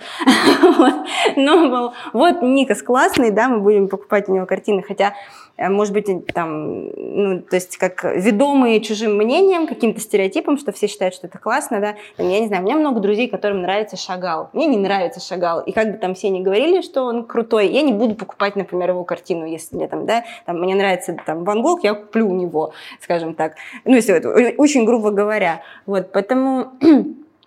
но 1.36 1.68
был, 1.70 1.92
вот 2.12 2.42
Никас 2.42 2.82
классный, 2.82 3.30
да, 3.30 3.48
мы 3.48 3.60
будем 3.60 3.88
покупать 3.88 4.28
у 4.28 4.34
него 4.34 4.44
картины, 4.44 4.82
хотя 4.82 5.14
Э, 5.60 5.68
может 5.68 5.92
быть, 5.92 6.06
там, 6.32 6.88
ну, 6.88 7.42
то 7.42 7.56
есть 7.56 7.76
как 7.76 8.02
ведомые 8.04 8.80
чужим 8.80 9.16
мнением, 9.16 9.66
каким-то 9.66 10.00
стереотипом, 10.00 10.56
что 10.56 10.72
все 10.72 10.88
считают, 10.88 11.14
что 11.14 11.26
это 11.26 11.38
классно, 11.38 11.80
да. 11.80 11.96
Я 12.16 12.40
не 12.40 12.46
знаю, 12.46 12.62
у 12.62 12.64
меня 12.64 12.76
много 12.76 13.00
друзей, 13.00 13.28
которым 13.28 13.60
нравится 13.60 13.96
Шагал. 13.98 14.48
Мне 14.54 14.66
не 14.66 14.78
нравится 14.78 15.20
Шагал. 15.20 15.60
И 15.60 15.72
как 15.72 15.92
бы 15.92 15.98
там 15.98 16.14
все 16.14 16.30
не 16.30 16.40
говорили, 16.40 16.80
что 16.80 17.04
он 17.04 17.24
крутой, 17.24 17.68
я 17.68 17.82
не 17.82 17.92
буду 17.92 18.14
покупать, 18.14 18.56
например, 18.56 18.90
его 18.90 19.04
картину, 19.04 19.44
если 19.44 19.76
мне 19.76 19.86
там, 19.86 20.06
да, 20.06 20.24
там, 20.46 20.58
мне 20.60 20.74
нравится 20.74 21.14
там 21.26 21.44
Ван 21.44 21.60
Гог, 21.60 21.84
я 21.84 21.92
куплю 21.92 22.30
у 22.30 22.34
него, 22.34 22.72
скажем 23.00 23.34
так. 23.34 23.56
Ну, 23.84 23.94
если 23.94 24.14
это 24.14 24.30
очень 24.56 24.86
грубо 24.86 25.10
говоря. 25.10 25.62
Вот, 25.84 25.99
поэтому 26.12 26.72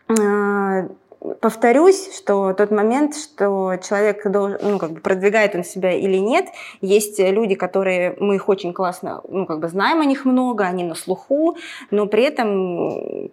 э, 0.09 0.87
повторюсь, 1.41 2.15
что 2.15 2.53
тот 2.53 2.71
момент, 2.71 3.15
что 3.15 3.75
человек 3.77 4.29
должен, 4.29 4.59
ну, 4.61 4.79
как 4.79 4.91
бы 4.91 4.99
продвигает 4.99 5.55
он 5.55 5.63
себя 5.63 5.91
или 5.91 6.17
нет, 6.17 6.45
есть 6.81 7.19
люди, 7.19 7.55
которые 7.55 8.15
мы 8.19 8.35
их 8.35 8.49
очень 8.49 8.73
классно, 8.73 9.21
ну, 9.27 9.45
как 9.45 9.59
бы 9.59 9.67
знаем 9.67 10.01
о 10.01 10.05
них 10.05 10.25
много, 10.25 10.65
они 10.65 10.83
на 10.83 10.95
слуху, 10.95 11.57
но 11.91 12.07
при 12.07 12.23
этом 12.23 13.31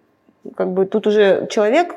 как 0.55 0.71
бы 0.73 0.85
тут 0.85 1.07
уже 1.07 1.47
человек 1.49 1.95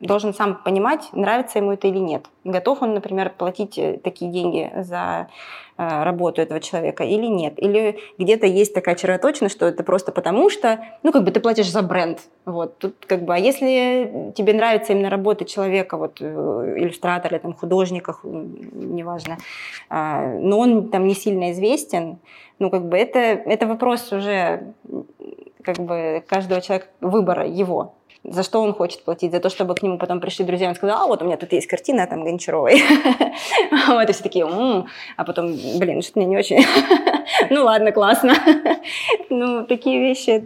должен 0.00 0.34
сам 0.34 0.56
понимать, 0.62 1.08
нравится 1.12 1.58
ему 1.58 1.72
это 1.72 1.88
или 1.88 1.98
нет. 1.98 2.26
Готов 2.44 2.82
он, 2.82 2.94
например, 2.94 3.32
платить 3.36 3.78
э, 3.78 3.98
такие 4.02 4.30
деньги 4.30 4.70
за 4.76 5.28
э, 5.76 6.02
работу 6.04 6.40
этого 6.40 6.60
человека 6.60 7.04
или 7.04 7.26
нет. 7.26 7.54
Или 7.56 7.98
где-то 8.18 8.46
есть 8.46 8.74
такая 8.74 8.94
червоточина, 8.94 9.48
что 9.48 9.66
это 9.66 9.82
просто 9.82 10.12
потому 10.12 10.50
что, 10.50 10.78
ну, 11.02 11.12
как 11.12 11.24
бы 11.24 11.30
ты 11.30 11.40
платишь 11.40 11.70
за 11.70 11.82
бренд. 11.82 12.20
Вот. 12.44 12.78
Тут 12.78 13.04
как 13.06 13.24
бы, 13.24 13.34
а 13.34 13.38
если 13.38 14.32
тебе 14.36 14.52
нравится 14.52 14.92
именно 14.92 15.10
работа 15.10 15.44
человека, 15.44 15.96
вот, 15.96 16.18
э, 16.20 16.74
иллюстратора, 16.76 17.36
или 17.36 17.42
там, 17.42 17.54
художника, 17.54 18.16
неважно, 18.22 19.38
э, 19.90 20.38
но 20.38 20.58
он 20.58 20.90
там 20.90 21.06
не 21.06 21.14
сильно 21.14 21.52
известен, 21.52 22.18
ну, 22.58 22.70
как 22.70 22.88
бы 22.88 22.96
это, 22.96 23.18
это 23.18 23.66
вопрос 23.66 24.12
уже 24.12 24.74
как 25.62 25.76
бы 25.78 26.24
каждого 26.26 26.60
человека, 26.60 26.88
выбора 27.00 27.46
его 27.46 27.94
за 28.24 28.42
что 28.42 28.60
он 28.60 28.74
хочет 28.74 29.04
платить, 29.04 29.32
за 29.32 29.40
то, 29.40 29.48
чтобы 29.48 29.74
к 29.74 29.82
нему 29.82 29.98
потом 29.98 30.20
пришли 30.20 30.44
друзья, 30.44 30.68
он 30.68 30.74
сказал, 30.74 31.02
а 31.02 31.06
вот 31.06 31.22
у 31.22 31.24
меня 31.24 31.36
тут 31.36 31.52
есть 31.52 31.66
картина 31.66 32.06
там 32.06 32.24
Гончаровой. 32.24 32.82
Вот, 33.88 34.08
и 34.08 34.12
все 34.12 34.22
такие, 34.22 34.44
а 35.16 35.24
потом, 35.24 35.52
блин, 35.78 36.02
что-то 36.02 36.20
мне 36.20 36.28
не 36.28 36.38
очень. 36.38 36.64
Ну 37.50 37.64
ладно, 37.64 37.92
классно. 37.92 38.34
Ну, 39.30 39.66
такие 39.66 40.00
вещи. 40.00 40.42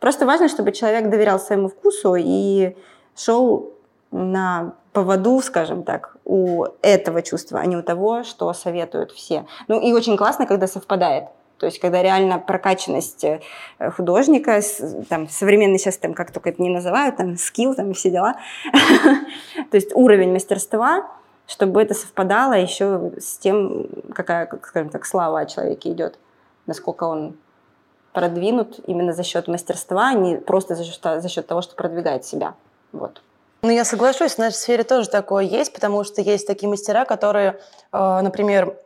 Просто 0.00 0.26
важно, 0.26 0.48
чтобы 0.48 0.72
человек 0.72 1.10
доверял 1.10 1.38
своему 1.38 1.68
вкусу 1.68 2.16
и 2.18 2.74
шел 3.16 3.72
на 4.10 4.74
поводу, 4.92 5.40
скажем 5.40 5.84
так, 5.84 6.16
у 6.24 6.64
этого 6.82 7.22
чувства, 7.22 7.60
а 7.60 7.66
не 7.66 7.76
у 7.76 7.82
того, 7.82 8.24
что 8.24 8.52
советуют 8.52 9.10
все. 9.12 9.46
Ну 9.68 9.80
и 9.80 9.92
очень 9.92 10.16
классно, 10.16 10.46
когда 10.46 10.66
совпадает. 10.66 11.24
То 11.62 11.66
есть, 11.66 11.78
когда 11.78 12.02
реально 12.02 12.40
прокачанность 12.40 13.22
э, 13.22 13.40
художника, 13.96 14.60
там, 15.08 15.28
современный 15.28 15.78
сейчас 15.78 15.96
там, 15.96 16.12
как 16.12 16.32
только 16.32 16.50
это 16.50 16.60
не 16.60 16.70
называют, 16.70 17.18
там, 17.18 17.36
скилл, 17.36 17.76
там, 17.76 17.92
и 17.92 17.94
все 17.94 18.10
дела, 18.10 18.34
то 19.70 19.76
есть 19.76 19.94
уровень 19.94 20.32
мастерства, 20.32 21.08
чтобы 21.46 21.80
это 21.80 21.94
совпадало 21.94 22.54
еще 22.54 23.12
с 23.16 23.38
тем, 23.38 23.86
какая, 24.12 24.50
скажем 24.64 24.90
так, 24.90 25.06
слава 25.06 25.38
о 25.38 25.46
человеке 25.46 25.92
идет, 25.92 26.18
насколько 26.66 27.04
он 27.04 27.36
продвинут 28.12 28.80
именно 28.88 29.12
за 29.12 29.22
счет 29.22 29.46
мастерства, 29.46 30.08
а 30.08 30.14
не 30.14 30.38
просто 30.38 30.74
за 30.74 30.82
счет, 30.82 31.00
за 31.00 31.28
счет 31.28 31.46
того, 31.46 31.62
что 31.62 31.76
продвигает 31.76 32.24
себя. 32.24 32.54
Вот. 32.90 33.22
Ну, 33.62 33.70
я 33.70 33.84
соглашусь, 33.84 34.32
в 34.32 34.38
нашей 34.38 34.56
сфере 34.56 34.82
тоже 34.82 35.08
такое 35.08 35.44
есть, 35.44 35.72
потому 35.72 36.02
что 36.02 36.22
есть 36.22 36.44
такие 36.44 36.68
мастера, 36.68 37.04
которые, 37.04 37.60
э, 37.92 38.20
например, 38.20 38.76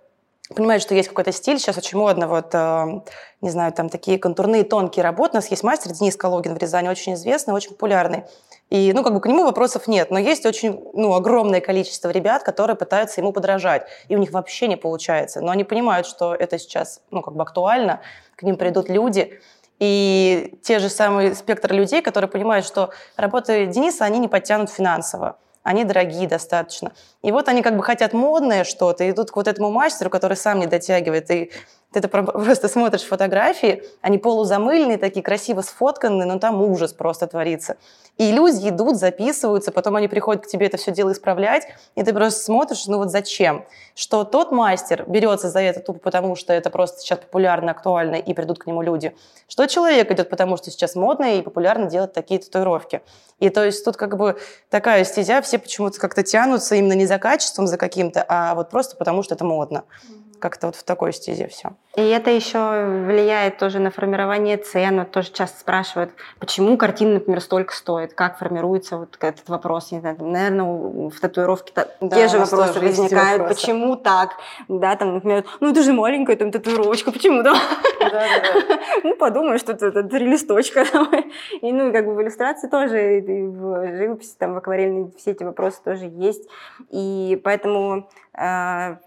понимают, 0.54 0.82
что 0.82 0.94
есть 0.94 1.08
какой-то 1.08 1.32
стиль, 1.32 1.58
сейчас 1.58 1.76
очень 1.76 1.98
модно, 1.98 2.28
вот, 2.28 2.54
э, 2.54 3.00
не 3.40 3.50
знаю, 3.50 3.72
там 3.72 3.88
такие 3.88 4.18
контурные 4.18 4.64
тонкие 4.64 5.02
работы. 5.02 5.32
У 5.32 5.36
нас 5.36 5.48
есть 5.48 5.62
мастер 5.62 5.92
Денис 5.92 6.16
Калогин 6.16 6.54
в 6.54 6.58
Рязани, 6.58 6.88
очень 6.88 7.14
известный, 7.14 7.54
очень 7.54 7.70
популярный. 7.70 8.24
И, 8.70 8.92
ну, 8.92 9.02
как 9.02 9.14
бы 9.14 9.20
к 9.20 9.26
нему 9.26 9.44
вопросов 9.44 9.86
нет, 9.86 10.10
но 10.10 10.18
есть 10.18 10.44
очень, 10.46 10.80
ну, 10.92 11.14
огромное 11.14 11.60
количество 11.60 12.10
ребят, 12.10 12.42
которые 12.42 12.76
пытаются 12.76 13.20
ему 13.20 13.32
подражать, 13.32 13.88
и 14.08 14.16
у 14.16 14.18
них 14.18 14.32
вообще 14.32 14.68
не 14.68 14.76
получается. 14.76 15.40
Но 15.40 15.50
они 15.50 15.64
понимают, 15.64 16.06
что 16.06 16.34
это 16.34 16.58
сейчас, 16.58 17.00
ну, 17.10 17.22
как 17.22 17.34
бы 17.34 17.42
актуально, 17.42 18.00
к 18.36 18.42
ним 18.42 18.56
придут 18.56 18.88
люди, 18.88 19.40
и 19.78 20.58
те 20.62 20.78
же 20.78 20.88
самые 20.88 21.34
спектр 21.34 21.72
людей, 21.72 22.02
которые 22.02 22.30
понимают, 22.30 22.66
что 22.66 22.90
работы 23.16 23.66
Дениса, 23.66 24.04
они 24.04 24.18
не 24.18 24.28
подтянут 24.28 24.70
финансово 24.70 25.36
они 25.66 25.82
дорогие 25.82 26.28
достаточно. 26.28 26.92
И 27.22 27.32
вот 27.32 27.48
они 27.48 27.60
как 27.60 27.76
бы 27.76 27.82
хотят 27.82 28.12
модное 28.12 28.62
что-то, 28.62 29.08
идут 29.10 29.32
к 29.32 29.36
вот 29.36 29.48
этому 29.48 29.72
мастеру, 29.72 30.10
который 30.10 30.36
сам 30.36 30.60
не 30.60 30.66
дотягивает, 30.66 31.28
и 31.32 31.50
ты 31.92 32.00
это 32.00 32.08
просто 32.08 32.68
смотришь 32.68 33.02
фотографии, 33.02 33.82
они 34.00 34.18
полузамыленные, 34.18 34.98
такие 34.98 35.22
красиво 35.22 35.60
сфотканные, 35.60 36.26
но 36.26 36.38
там 36.38 36.60
ужас 36.62 36.92
просто 36.92 37.26
творится. 37.26 37.76
И 38.18 38.32
люди 38.32 38.68
идут, 38.68 38.96
записываются, 38.96 39.72
потом 39.72 39.96
они 39.96 40.08
приходят 40.08 40.44
к 40.44 40.46
тебе 40.46 40.66
это 40.66 40.78
все 40.78 40.90
дело 40.90 41.12
исправлять, 41.12 41.66
и 41.94 42.02
ты 42.02 42.14
просто 42.14 42.42
смотришь, 42.42 42.86
ну 42.86 42.98
вот 42.98 43.10
зачем? 43.10 43.64
Что 43.94 44.24
тот 44.24 44.52
мастер 44.52 45.04
берется 45.06 45.50
за 45.50 45.60
это 45.60 45.80
тупо 45.80 45.98
потому, 46.00 46.34
что 46.34 46.52
это 46.52 46.70
просто 46.70 47.00
сейчас 47.00 47.18
популярно, 47.18 47.72
актуально, 47.72 48.16
и 48.16 48.34
придут 48.34 48.58
к 48.58 48.66
нему 48.66 48.82
люди. 48.82 49.14
Что 49.48 49.66
человек 49.66 50.10
идет 50.10 50.30
потому, 50.30 50.56
что 50.56 50.70
сейчас 50.70 50.94
модно 50.94 51.36
и 51.36 51.42
популярно 51.42 51.86
делать 51.86 52.12
такие 52.12 52.40
татуировки. 52.40 53.02
И 53.38 53.50
то 53.50 53.64
есть 53.64 53.84
тут 53.84 53.96
как 53.96 54.16
бы 54.16 54.38
такая 54.70 55.04
стезя, 55.04 55.42
все 55.42 55.58
почему-то 55.58 56.00
как-то 56.00 56.22
тянутся 56.22 56.74
именно 56.74 56.94
не 56.94 57.06
за 57.06 57.18
качеством, 57.18 57.66
за 57.66 57.76
каким-то, 57.76 58.24
а 58.26 58.54
вот 58.54 58.70
просто 58.70 58.96
потому, 58.96 59.22
что 59.22 59.34
это 59.34 59.44
модно. 59.44 59.84
Mm-hmm 60.08 60.15
как-то 60.38 60.68
вот 60.68 60.76
в 60.76 60.84
такой 60.84 61.12
стезе 61.12 61.48
все. 61.48 61.72
И 61.96 62.02
это 62.02 62.30
еще 62.30 62.58
влияет 63.06 63.56
тоже 63.56 63.78
на 63.78 63.90
формирование 63.90 64.58
цен. 64.58 64.98
Вот 64.98 65.12
тоже 65.12 65.32
часто 65.32 65.58
спрашивают, 65.58 66.10
почему 66.38 66.76
картина, 66.76 67.14
например, 67.14 67.40
столько 67.40 67.74
стоит, 67.74 68.12
как 68.12 68.38
формируется 68.38 68.98
вот 68.98 69.16
этот 69.20 69.48
вопрос. 69.48 69.92
Не 69.92 70.00
знаю, 70.00 70.16
наверное, 70.20 71.08
в 71.08 71.18
татуировке 71.18 71.72
да, 71.74 72.16
те 72.16 72.28
же 72.28 72.38
вопросы 72.38 72.80
возникают, 72.80 73.40
вопросы. 73.40 73.60
почему 73.60 73.96
так, 73.96 74.32
да, 74.68 74.94
там, 74.96 75.14
например, 75.14 75.44
ну 75.60 75.70
это 75.70 75.82
же 75.82 75.94
маленькая 75.94 76.36
там 76.36 76.50
татуировочка, 76.50 77.12
почему, 77.12 77.42
да? 77.42 77.54
Ну 79.02 79.14
подумай, 79.16 79.58
что 79.58 79.72
это 79.72 80.02
три 80.02 80.26
листочка. 80.26 80.84
И 81.62 81.72
ну 81.72 81.92
как 81.92 82.06
бы 82.06 82.14
в 82.14 82.22
иллюстрации 82.22 82.68
тоже, 82.68 83.18
и 83.18 83.22
в 83.22 83.96
живописи, 83.96 84.34
там 84.38 84.54
в 84.54 84.58
акварельной 84.58 85.12
все 85.16 85.30
эти 85.32 85.44
вопросы 85.44 85.80
тоже 85.82 86.06
есть. 86.06 86.48
И 86.90 87.40
поэтому 87.42 88.08
а, 88.34 88.98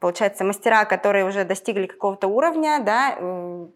получается, 0.00 0.44
мастера, 0.44 0.84
которые 0.84 1.24
уже 1.24 1.44
достигли 1.44 1.86
какого-то 1.86 2.28
уровня, 2.28 2.80
да, 2.84 3.16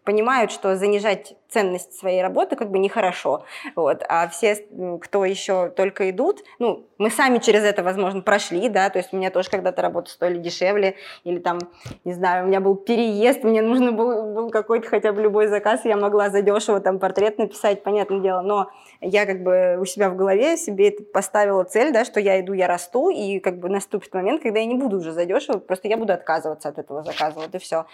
понимают, 0.03 0.51
что 0.51 0.75
занижать 0.75 1.35
ценность 1.53 1.93
своей 1.93 2.21
работы 2.21 2.55
как 2.55 2.71
бы 2.71 2.79
нехорошо. 2.79 3.45
Вот. 3.75 4.03
А 4.09 4.27
все, 4.27 4.57
кто 5.01 5.23
еще 5.23 5.69
только 5.69 6.09
идут, 6.09 6.43
ну, 6.59 6.87
мы 6.97 7.11
сами 7.11 7.37
через 7.37 7.63
это, 7.63 7.83
возможно, 7.83 8.21
прошли, 8.21 8.69
да, 8.69 8.89
то 8.89 8.97
есть 8.97 9.13
у 9.13 9.17
меня 9.17 9.29
тоже 9.29 9.49
когда-то 9.49 9.81
работа 9.81 10.09
стоили 10.09 10.39
дешевле, 10.39 10.95
или 11.23 11.39
там, 11.39 11.59
не 12.03 12.13
знаю, 12.13 12.45
у 12.45 12.47
меня 12.47 12.59
был 12.59 12.75
переезд, 12.75 13.43
мне 13.43 13.61
нужно 13.61 13.91
был, 13.91 14.33
был 14.33 14.49
какой-то 14.49 14.87
хотя 14.89 15.11
бы 15.11 15.21
любой 15.21 15.47
заказ, 15.47 15.85
я 15.85 15.95
могла 15.95 16.29
задешево 16.29 16.79
там 16.79 16.99
портрет 16.99 17.37
написать, 17.37 17.83
понятное 17.83 18.19
дело, 18.19 18.41
но 18.41 18.71
я 19.01 19.25
как 19.25 19.43
бы 19.43 19.77
у 19.79 19.85
себя 19.85 20.09
в 20.09 20.15
голове 20.15 20.57
себе 20.57 20.91
поставила 21.13 21.63
цель, 21.63 21.91
да, 21.93 22.05
что 22.05 22.19
я 22.19 22.39
иду, 22.39 22.53
я 22.53 22.67
расту, 22.67 23.09
и 23.09 23.39
как 23.39 23.59
бы 23.59 23.69
наступит 23.69 24.13
момент, 24.13 24.41
когда 24.41 24.59
я 24.59 24.65
не 24.65 24.75
буду 24.75 24.97
уже 24.97 25.11
задешево, 25.11 25.59
просто 25.59 25.87
я 25.87 25.97
буду 25.97 26.13
отказываться 26.13 26.69
от 26.69 26.77
этого 26.79 27.03
заказа, 27.03 27.39
вот 27.39 27.53
и 27.53 27.59
все. 27.59 27.85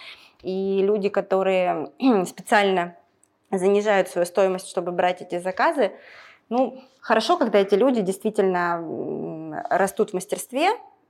И 0.43 0.81
люди, 0.83 1.09
которые 1.09 1.89
специально 2.25 2.95
занижают 3.51 4.09
свою 4.09 4.25
стоимость, 4.25 4.67
чтобы 4.67 4.91
брать 4.91 5.21
эти 5.21 5.39
заказы. 5.39 5.91
Ну, 6.49 6.81
хорошо, 6.99 7.37
когда 7.37 7.59
эти 7.59 7.75
люди 7.75 8.01
действительно 8.01 9.63
растут 9.69 10.11
в 10.11 10.13
мастерстве, 10.13 10.69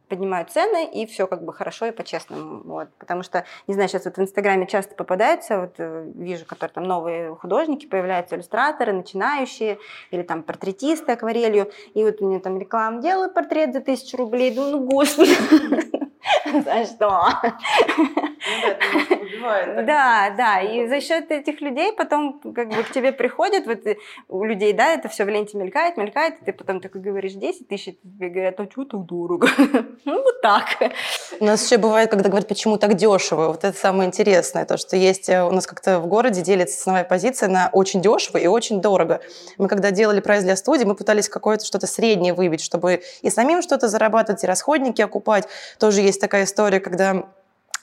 поднимают 0.10 0.50
цены, 0.50 0.90
и 0.92 1.06
все 1.06 1.28
как 1.28 1.46
бы 1.46 1.54
хорошо 1.54 1.86
и 1.86 1.92
по-честному. 1.92 2.62
Вот. 2.64 2.90
Потому 2.98 3.24
что, 3.24 3.46
не 3.68 3.76
знаю, 3.76 3.88
сейчас 3.88 4.06
вот 4.06 4.18
в 4.18 4.22
Инстаграме 4.22 4.68
часто 4.68 4.96
попадаются, 4.96 5.62
вот 5.62 5.76
э, 5.78 6.12
вижу, 6.16 6.46
которые 6.46 6.74
там 6.74 6.84
новые 6.84 7.36
художники, 7.36 7.86
появляются 7.86 8.36
иллюстраторы, 8.36 8.92
начинающие, 8.92 9.78
или 10.12 10.24
там 10.24 10.44
портретисты 10.44 11.12
акварелью, 11.12 11.72
и 11.94 12.04
вот 12.04 12.20
меня 12.22 12.40
там 12.40 12.60
реклама 12.60 13.02
делаю 13.02 13.32
портрет 13.32 13.74
за 13.74 13.82
тысячу 13.82 14.18
рублей, 14.18 14.54
думаю, 14.54 14.72
ну 14.72 14.86
господи, 14.86 15.36
за 16.64 16.86
что? 16.86 17.30
Бывает. 19.40 19.86
Да, 19.86 20.34
да. 20.38 20.62
И 20.62 20.88
за 20.88 21.02
счет 21.02 21.32
этих 21.32 21.62
людей 21.62 21.94
потом 21.94 22.40
как 22.40 22.70
бы 22.70 22.84
к 22.84 22.92
тебе 22.92 23.12
приходят, 23.12 23.66
вот 23.66 23.80
у 24.28 24.44
людей, 24.44 24.74
да, 24.74 24.94
это 24.94 25.10
все 25.10 25.26
в 25.26 25.30
ленте 25.30 25.58
мелькает, 25.58 25.98
мелькает, 25.98 26.36
и 26.42 26.46
ты 26.46 26.54
потом 26.54 26.82
такой 26.82 27.02
говоришь 27.02 27.34
10 27.34 27.68
тысяч, 27.68 27.88
и 27.88 27.92
тебе 27.94 28.30
говорят, 28.30 28.60
а 28.60 28.68
что 28.70 28.86
так 28.86 29.06
дорого? 29.06 29.48
Ну, 30.06 30.24
вот 30.24 30.42
так. 30.42 30.66
У 31.40 31.46
нас 31.46 31.66
еще 31.66 31.78
бывает, 31.78 32.10
когда 32.10 32.30
говорят, 32.30 32.48
почему 32.48 32.78
так 32.78 32.96
дешево. 32.96 33.50
Вот 33.50 33.64
это 33.64 33.78
самое 33.78 34.08
интересное, 34.08 34.66
то, 34.66 34.78
что 34.78 34.96
есть 34.96 35.30
э, 35.30 35.44
у 35.44 35.52
нас 35.52 35.68
как-то 35.68 36.00
в 36.00 36.08
городе 36.08 36.42
делится 36.42 36.82
ценовая 36.82 37.04
позиция 37.04 37.50
на 37.50 37.70
очень 37.74 38.02
дешево 38.02 38.38
и 38.38 38.48
очень 38.48 38.82
дорого. 38.82 39.22
Мы 39.58 39.68
когда 39.68 39.92
делали 39.92 40.20
прайс 40.20 40.44
для 40.44 40.56
студии, 40.56 40.86
мы 40.86 40.96
пытались 40.96 41.30
какое-то 41.30 41.66
что-то 41.66 41.86
среднее 41.86 42.34
выбить, 42.34 42.62
чтобы 42.62 43.02
и 43.22 43.30
самим 43.30 43.62
что-то 43.62 43.88
зарабатывать, 43.88 44.44
и 44.44 44.48
расходники 44.48 45.02
окупать. 45.02 45.48
Тоже 45.80 46.02
есть 46.02 46.22
такая 46.22 46.46
история, 46.46 46.80
когда 46.80 47.26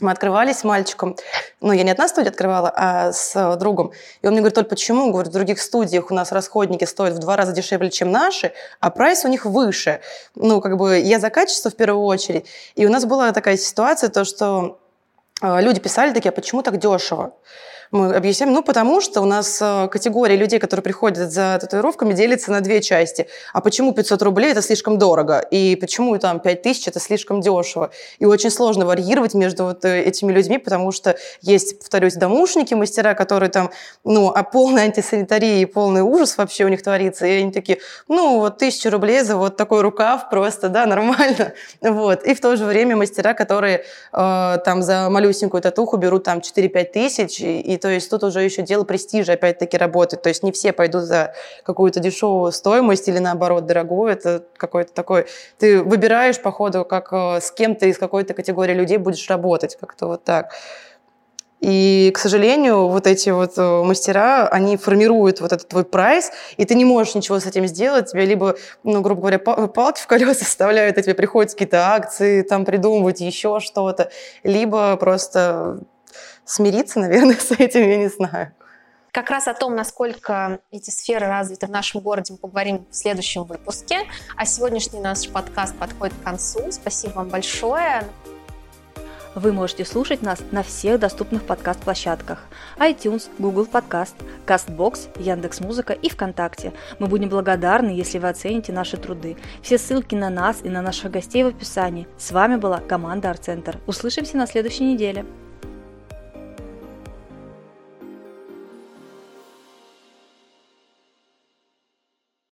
мы 0.00 0.10
открывались 0.10 0.58
с 0.58 0.64
мальчиком, 0.64 1.16
ну, 1.60 1.72
я 1.72 1.82
не 1.82 1.90
одна 1.90 2.08
студия 2.08 2.30
открывала, 2.30 2.72
а 2.74 3.12
с 3.12 3.56
другом. 3.56 3.92
И 4.22 4.26
он 4.26 4.32
мне 4.32 4.40
говорит, 4.40 4.54
только 4.54 4.70
почему? 4.70 5.10
Говорит, 5.10 5.30
в 5.30 5.34
других 5.34 5.60
студиях 5.60 6.10
у 6.10 6.14
нас 6.14 6.32
расходники 6.32 6.84
стоят 6.84 7.14
в 7.14 7.18
два 7.18 7.36
раза 7.36 7.52
дешевле, 7.52 7.90
чем 7.90 8.10
наши, 8.10 8.52
а 8.80 8.90
прайс 8.90 9.24
у 9.24 9.28
них 9.28 9.46
выше. 9.46 10.00
Ну, 10.34 10.60
как 10.60 10.76
бы 10.76 10.98
я 10.98 11.18
за 11.18 11.30
качество 11.30 11.70
в 11.70 11.76
первую 11.76 12.04
очередь. 12.04 12.46
И 12.74 12.86
у 12.86 12.90
нас 12.90 13.04
была 13.04 13.32
такая 13.32 13.56
ситуация, 13.56 14.10
то, 14.10 14.24
что 14.24 14.78
э, 15.40 15.60
люди 15.62 15.80
писали 15.80 16.12
такие, 16.12 16.30
а 16.30 16.32
почему 16.32 16.62
так 16.62 16.78
дешево? 16.78 17.32
Мы 17.92 18.14
объясняем, 18.14 18.52
ну, 18.52 18.62
потому 18.62 19.00
что 19.00 19.20
у 19.20 19.24
нас 19.24 19.58
э, 19.60 19.88
категория 19.88 20.36
людей, 20.36 20.58
которые 20.58 20.82
приходят 20.82 21.30
за 21.30 21.58
татуировками, 21.60 22.14
делится 22.14 22.50
на 22.50 22.60
две 22.60 22.82
части. 22.82 23.28
А 23.52 23.60
почему 23.60 23.92
500 23.92 24.22
рублей– 24.22 24.50
это 24.52 24.62
слишком 24.62 24.98
дорого? 24.98 25.38
И 25.38 25.76
почему 25.76 26.18
там 26.18 26.40
5000– 26.40 26.86
это 26.88 26.98
слишком 26.98 27.40
дешево? 27.40 27.90
И 28.18 28.24
очень 28.24 28.50
сложно 28.50 28.86
варьировать 28.86 29.34
между 29.34 29.64
вот 29.64 29.84
э, 29.84 30.02
этими 30.02 30.32
людьми, 30.32 30.58
потому 30.58 30.90
что 30.90 31.16
есть, 31.42 31.78
повторюсь, 31.78 32.14
домушники, 32.14 32.74
мастера, 32.74 33.14
которые 33.14 33.50
там, 33.50 33.70
ну, 34.04 34.32
а 34.34 34.42
полная 34.42 34.84
антисанитария 34.84 35.62
и 35.62 35.64
полный 35.64 36.02
ужас 36.02 36.38
вообще 36.38 36.64
у 36.64 36.68
них 36.68 36.82
творится. 36.82 37.26
И 37.26 37.40
они 37.42 37.52
такие, 37.52 37.78
ну, 38.08 38.40
вот 38.40 38.58
тысячу 38.58 38.90
рублей 38.90 39.22
за 39.22 39.36
вот 39.36 39.56
такой 39.56 39.82
рукав 39.82 40.28
просто, 40.28 40.68
да, 40.68 40.86
нормально. 40.86 41.52
Вот. 41.80 42.24
И 42.24 42.34
в 42.34 42.40
то 42.40 42.56
же 42.56 42.64
время 42.64 42.96
мастера, 42.96 43.32
которые 43.34 43.84
э, 44.12 44.58
там 44.64 44.82
за 44.82 45.08
малюсенькую 45.08 45.62
татуху 45.62 45.96
берут 45.98 46.24
там 46.24 46.38
4-5 46.38 46.84
тысяч, 46.92 47.40
и 47.40 47.75
то 47.76 47.88
есть 47.88 48.10
тут 48.10 48.24
уже 48.24 48.42
еще 48.42 48.62
дело 48.62 48.84
престижа 48.84 49.32
опять-таки 49.32 49.76
работает. 49.76 50.22
То 50.22 50.28
есть 50.28 50.42
не 50.42 50.52
все 50.52 50.72
пойдут 50.72 51.04
за 51.04 51.34
какую-то 51.64 52.00
дешевую 52.00 52.52
стоимость 52.52 53.08
или 53.08 53.18
наоборот 53.18 53.66
дорогую. 53.66 54.12
Это 54.12 54.44
какой-то 54.56 54.92
такой... 54.92 55.26
Ты 55.58 55.82
выбираешь 55.82 56.40
по 56.40 56.52
ходу, 56.52 56.84
как 56.84 57.12
э, 57.12 57.40
с 57.40 57.50
кем 57.50 57.74
ты 57.74 57.88
из 57.88 57.98
какой-то 57.98 58.34
категории 58.34 58.74
людей 58.74 58.98
будешь 58.98 59.28
работать. 59.28 59.76
Как-то 59.76 60.06
вот 60.06 60.24
так. 60.24 60.52
И, 61.60 62.10
к 62.14 62.18
сожалению, 62.18 62.88
вот 62.88 63.06
эти 63.06 63.30
вот 63.30 63.54
э, 63.56 63.82
мастера, 63.82 64.46
они 64.48 64.76
формируют 64.76 65.40
вот 65.40 65.52
этот 65.52 65.68
твой 65.68 65.84
прайс, 65.84 66.30
и 66.58 66.64
ты 66.66 66.74
не 66.74 66.84
можешь 66.84 67.14
ничего 67.14 67.40
с 67.40 67.46
этим 67.46 67.66
сделать. 67.66 68.12
Тебе 68.12 68.26
либо, 68.26 68.56
ну, 68.84 69.00
грубо 69.00 69.22
говоря, 69.22 69.38
палки 69.38 70.00
в 70.00 70.06
колеса 70.06 70.44
вставляют, 70.44 70.98
и 70.98 71.02
тебе 71.02 71.14
приходят 71.14 71.52
какие-то 71.52 71.94
акции, 71.94 72.42
там 72.42 72.66
придумывать 72.66 73.20
еще 73.20 73.60
что-то, 73.60 74.10
либо 74.42 74.96
просто 74.96 75.80
смириться, 76.46 77.00
наверное, 77.00 77.36
с 77.38 77.50
этим, 77.50 77.82
я 77.82 77.98
не 77.98 78.08
знаю. 78.08 78.52
Как 79.12 79.30
раз 79.30 79.48
о 79.48 79.54
том, 79.54 79.74
насколько 79.74 80.60
эти 80.70 80.90
сферы 80.90 81.26
развиты 81.26 81.66
в 81.66 81.70
нашем 81.70 82.02
городе, 82.02 82.34
мы 82.34 82.38
поговорим 82.38 82.86
в 82.90 82.94
следующем 82.94 83.44
выпуске. 83.44 84.00
А 84.36 84.44
сегодняшний 84.44 85.00
наш 85.00 85.28
подкаст 85.30 85.74
подходит 85.76 86.14
к 86.20 86.22
концу. 86.22 86.70
Спасибо 86.70 87.12
вам 87.12 87.28
большое. 87.28 88.04
Вы 89.34 89.52
можете 89.52 89.84
слушать 89.84 90.20
нас 90.22 90.40
на 90.50 90.62
всех 90.62 90.98
доступных 90.98 91.44
подкаст-площадках 91.44 92.44
iTunes, 92.78 93.30
Google 93.38 93.66
Podcast, 93.66 94.14
CastBox, 94.46 95.18
Яндекс.Музыка 95.18 95.94
и 95.94 96.08
ВКонтакте. 96.08 96.72
Мы 96.98 97.06
будем 97.06 97.28
благодарны, 97.28 97.90
если 97.90 98.18
вы 98.18 98.28
оцените 98.28 98.72
наши 98.72 98.98
труды. 98.98 99.36
Все 99.62 99.78
ссылки 99.78 100.14
на 100.14 100.28
нас 100.28 100.58
и 100.62 100.68
на 100.68 100.82
наших 100.82 101.10
гостей 101.10 101.42
в 101.42 101.48
описании. 101.48 102.06
С 102.18 102.32
вами 102.32 102.56
была 102.56 102.80
команда 102.80 103.30
Арт 103.30 103.44
Центр. 103.44 103.78
Услышимся 103.86 104.36
на 104.36 104.46
следующей 104.46 104.84
неделе. 104.84 105.24